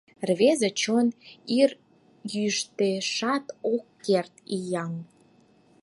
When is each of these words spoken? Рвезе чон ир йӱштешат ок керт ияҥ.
Рвезе 0.27 0.69
чон 0.81 1.07
ир 1.59 1.71
йӱштешат 2.33 3.45
ок 3.73 3.85
керт 4.05 4.33
ияҥ. 4.57 4.93